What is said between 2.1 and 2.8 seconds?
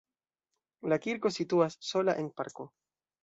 en parko.